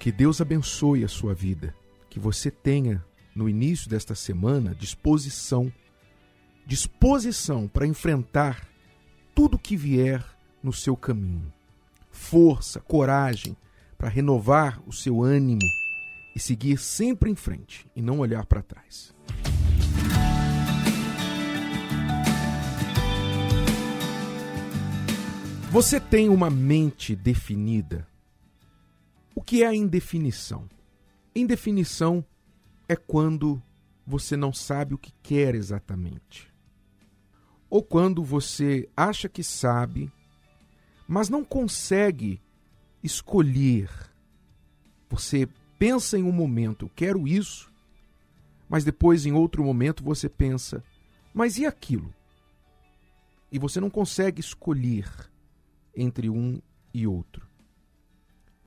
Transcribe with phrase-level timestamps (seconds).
[0.00, 1.74] Que Deus abençoe a sua vida,
[2.08, 3.04] que você tenha
[3.36, 5.70] no início desta semana disposição,
[6.66, 8.66] disposição para enfrentar
[9.34, 10.24] tudo que vier
[10.62, 11.52] no seu caminho.
[12.10, 13.54] Força, coragem
[13.98, 15.60] para renovar o seu ânimo
[16.34, 19.14] e seguir sempre em frente e não olhar para trás.
[25.70, 28.09] Você tem uma mente definida?
[29.40, 30.68] O que é a indefinição?
[31.34, 32.22] Indefinição
[32.86, 33.60] é quando
[34.06, 36.52] você não sabe o que quer exatamente.
[37.70, 40.12] Ou quando você acha que sabe,
[41.08, 42.38] mas não consegue
[43.02, 43.88] escolher.
[45.08, 47.72] Você pensa em um momento, eu quero isso,
[48.68, 50.84] mas depois em outro momento você pensa,
[51.32, 52.14] mas e aquilo?
[53.50, 55.10] E você não consegue escolher
[55.96, 56.60] entre um
[56.92, 57.49] e outro.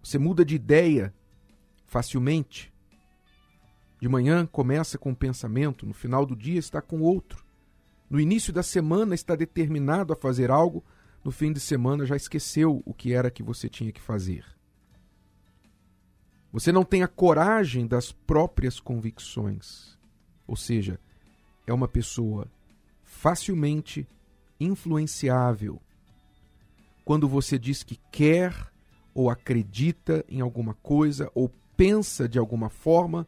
[0.04, 1.14] Você muda de ideia
[1.86, 2.74] facilmente.
[4.02, 7.46] De manhã começa com um pensamento, no final do dia está com outro.
[8.10, 10.84] No início da semana está determinado a fazer algo,
[11.24, 14.46] no fim de semana já esqueceu o que era que você tinha que fazer.
[16.52, 19.98] Você não tem a coragem das próprias convicções.
[20.46, 21.00] Ou seja,
[21.66, 22.52] é uma pessoa
[23.04, 24.06] facilmente
[24.60, 25.82] influenciável.
[27.06, 28.73] Quando você diz que quer
[29.14, 33.28] ou acredita em alguma coisa ou pensa de alguma forma,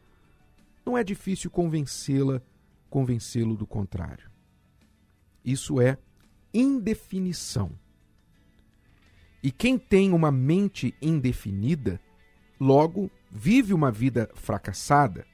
[0.84, 2.40] não é difícil convencê-la,
[2.88, 4.30] convencê-lo do contrário.
[5.44, 5.98] Isso é
[6.52, 7.70] indefinição.
[9.42, 12.00] E quem tem uma mente indefinida
[12.58, 15.26] Logo, vive uma vida fracassada,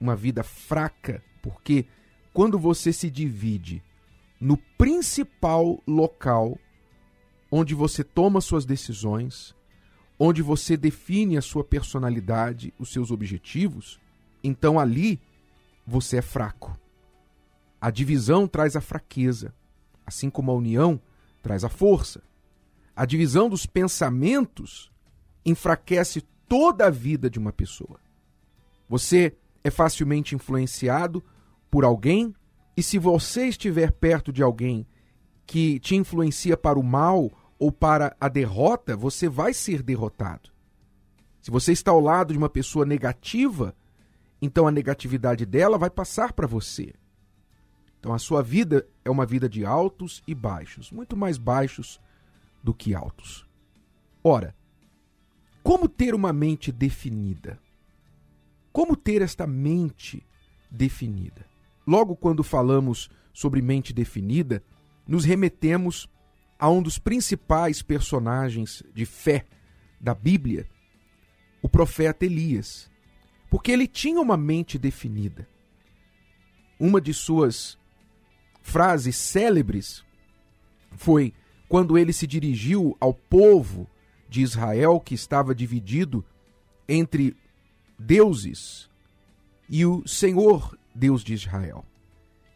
[0.00, 1.86] uma vida fraca, porque
[2.32, 3.82] quando você se divide
[4.40, 6.56] no principal local
[7.56, 9.54] onde você toma suas decisões,
[10.18, 14.00] onde você define a sua personalidade, os seus objetivos,
[14.42, 15.20] então ali
[15.86, 16.76] você é fraco.
[17.80, 19.54] A divisão traz a fraqueza,
[20.04, 21.00] assim como a união
[21.44, 22.24] traz a força.
[22.96, 24.90] A divisão dos pensamentos
[25.46, 28.00] enfraquece toda a vida de uma pessoa.
[28.88, 31.22] Você é facilmente influenciado
[31.70, 32.34] por alguém,
[32.76, 34.84] e se você estiver perto de alguém
[35.46, 37.30] que te influencia para o mal
[37.64, 40.50] ou para a derrota, você vai ser derrotado.
[41.40, 43.74] Se você está ao lado de uma pessoa negativa,
[44.42, 46.92] então a negatividade dela vai passar para você.
[47.98, 51.98] Então a sua vida é uma vida de altos e baixos, muito mais baixos
[52.62, 53.46] do que altos.
[54.22, 54.54] Ora,
[55.62, 57.58] como ter uma mente definida?
[58.74, 60.22] Como ter esta mente
[60.70, 61.46] definida?
[61.86, 64.62] Logo quando falamos sobre mente definida,
[65.08, 66.10] nos remetemos
[66.58, 69.44] a um dos principais personagens de fé
[70.00, 70.66] da Bíblia,
[71.62, 72.90] o profeta Elias,
[73.50, 75.48] porque ele tinha uma mente definida.
[76.78, 77.78] Uma de suas
[78.62, 80.04] frases célebres
[80.92, 81.32] foi
[81.68, 83.88] quando ele se dirigiu ao povo
[84.28, 86.24] de Israel que estava dividido
[86.88, 87.36] entre
[87.98, 88.90] deuses
[89.68, 91.84] e o Senhor Deus de Israel.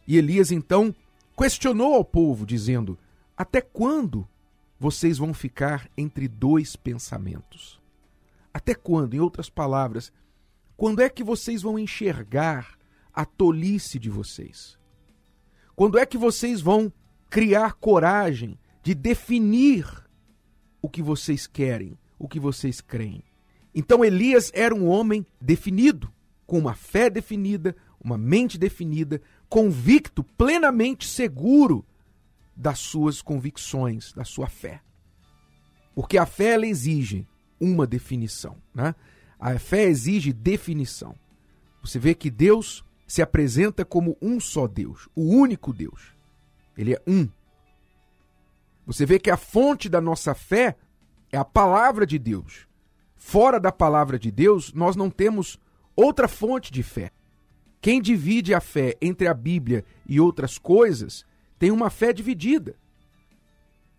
[0.07, 0.95] E Elias então
[1.37, 2.99] questionou ao povo, dizendo:
[3.39, 4.29] Até quando
[4.81, 7.81] vocês vão ficar entre dois pensamentos?
[8.53, 9.15] Até quando?
[9.15, 10.13] Em outras palavras,
[10.77, 12.77] quando é que vocês vão enxergar
[13.15, 14.77] a tolice de vocês?
[15.77, 16.93] Quando é que vocês vão
[17.31, 19.87] criar coragem de definir
[20.83, 23.23] o que vocês querem, o que vocês creem.
[23.73, 26.13] Então Elias era um homem definido,
[26.45, 31.87] com uma fé definida, uma mente definida, convicto, plenamente seguro
[32.59, 34.83] das suas convicções, da sua fé.
[35.95, 37.25] Porque a fé ela exige
[37.61, 38.97] uma definição, né?
[39.39, 41.15] A fé exige definição.
[41.81, 46.17] Você vê que Deus se apresenta como um só Deus, o único Deus.
[46.77, 47.29] Ele é um.
[48.85, 50.77] Você vê que a fonte da nossa fé
[51.31, 52.67] é a palavra de Deus.
[53.17, 55.61] Fora da palavra de Deus, nós não temos
[55.95, 57.13] outra fonte de fé.
[57.81, 61.25] Quem divide a fé entre a Bíblia e outras coisas
[61.59, 62.77] tem uma fé dividida.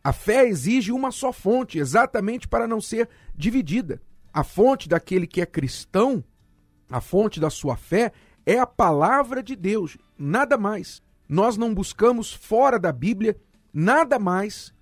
[0.03, 4.01] A fé exige uma só fonte, exatamente para não ser dividida.
[4.33, 6.23] A fonte daquele que é cristão,
[6.89, 8.11] a fonte da sua fé,
[8.45, 11.01] é a palavra de Deus, nada mais.
[11.27, 13.37] Nós não buscamos fora da Bíblia
[13.73, 14.73] nada mais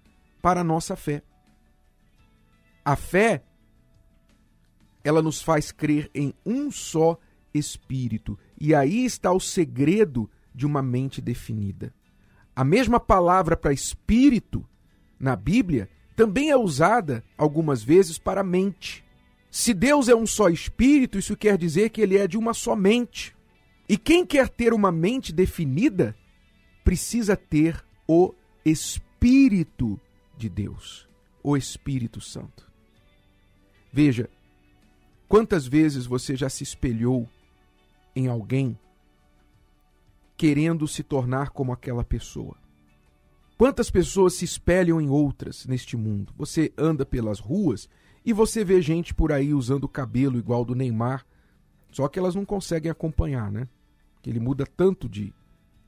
[0.42, 1.22] para a nossa fé.
[2.86, 3.44] A fé,
[5.04, 7.20] ela nos faz crer em um só
[7.54, 8.38] Espírito.
[8.60, 11.94] E aí está o segredo de uma mente definida.
[12.58, 14.68] A mesma palavra para espírito
[15.20, 19.06] na Bíblia também é usada algumas vezes para mente.
[19.52, 22.76] Se Deus é um só espírito, isso quer dizer que ele é de uma só
[22.76, 23.36] mente.
[23.88, 26.18] E quem quer ter uma mente definida
[26.84, 28.34] precisa ter o
[28.66, 30.02] Espírito
[30.36, 31.08] de Deus,
[31.44, 32.68] o Espírito Santo.
[33.94, 34.32] Veja,
[35.28, 37.30] quantas vezes você já se espelhou
[38.16, 38.76] em alguém
[40.38, 42.56] querendo se tornar como aquela pessoa?
[43.58, 46.32] Quantas pessoas se espelham em outras neste mundo?
[46.38, 47.90] Você anda pelas ruas
[48.24, 51.26] e você vê gente por aí usando cabelo igual do Neymar,
[51.92, 53.68] só que elas não conseguem acompanhar, né?
[54.22, 55.34] Que ele muda tanto de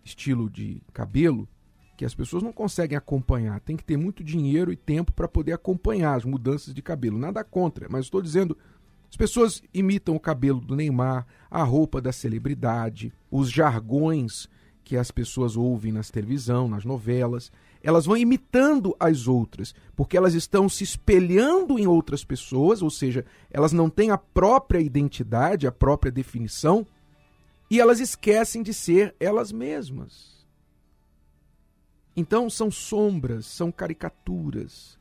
[0.04, 1.48] estilo de cabelo
[1.95, 3.60] que as pessoas não conseguem acompanhar.
[3.60, 7.19] Tem que ter muito dinheiro e tempo para poder acompanhar as mudanças de cabelo.
[7.19, 8.57] Nada contra, mas estou dizendo
[9.10, 14.48] as pessoas imitam o cabelo do Neymar, a roupa da celebridade, os jargões
[14.84, 17.52] que as pessoas ouvem na televisão, nas novelas.
[17.82, 23.26] Elas vão imitando as outras, porque elas estão se espelhando em outras pessoas, ou seja,
[23.50, 26.86] elas não têm a própria identidade, a própria definição,
[27.70, 30.46] e elas esquecem de ser elas mesmas.
[32.16, 35.00] Então são sombras, são caricaturas,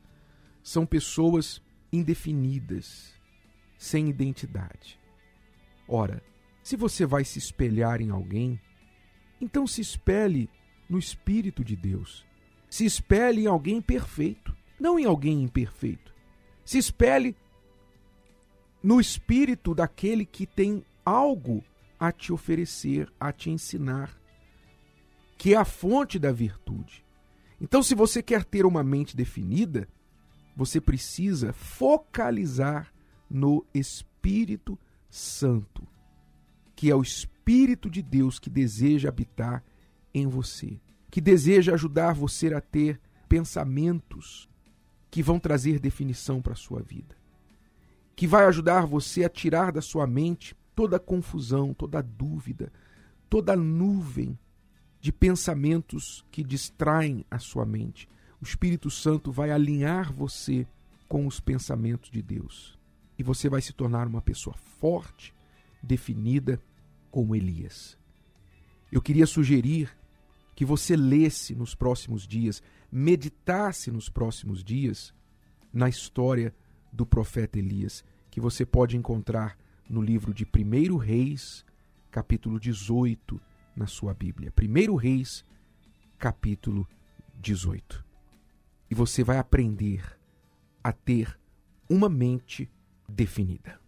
[0.63, 3.18] são pessoas indefinidas,
[3.79, 4.99] sem identidade.
[5.87, 6.21] Ora,
[6.61, 8.59] se você vai se espelhar em alguém,
[9.39, 10.49] então se espelhe
[10.87, 12.27] no Espírito de Deus.
[12.69, 16.13] Se espelhe em alguém perfeito, não em alguém imperfeito.
[16.65, 17.35] Se espelhe
[18.83, 21.63] no Espírito daquele que tem algo
[21.97, 24.15] a te oferecer, a te ensinar,
[25.37, 27.03] que é a fonte da virtude.
[27.61, 29.87] Então, se você quer ter uma mente definida,
[30.55, 32.93] você precisa focalizar
[33.29, 34.77] no Espírito
[35.09, 35.87] Santo,
[36.75, 39.63] que é o Espírito de Deus que deseja habitar
[40.13, 40.79] em você,
[41.11, 44.49] que deseja ajudar você a ter pensamentos
[45.11, 47.15] que vão trazer definição para a sua vida,
[48.15, 52.71] que vai ajudar você a tirar da sua mente toda a confusão, toda a dúvida,
[53.29, 54.37] toda a nuvem
[55.01, 58.07] de pensamentos que distraem a sua mente.
[58.41, 60.65] O Espírito Santo vai alinhar você
[61.07, 62.78] com os pensamentos de Deus.
[63.19, 65.35] E você vai se tornar uma pessoa forte,
[65.83, 66.57] definida
[67.11, 67.97] como Elias.
[68.89, 69.93] Eu queria sugerir
[70.55, 75.13] que você lesse nos próximos dias, meditasse nos próximos dias
[75.71, 76.55] na história
[76.93, 79.57] do profeta Elias, que você pode encontrar
[79.89, 81.65] no livro de 1 Reis,
[82.09, 83.39] capítulo 18,
[83.75, 84.53] na sua Bíblia.
[84.57, 85.45] 1 Reis,
[86.17, 86.87] capítulo
[87.35, 88.01] 18.
[88.89, 90.17] E você vai aprender
[90.81, 91.37] a ter
[91.89, 92.69] uma mente
[93.09, 93.79] definida.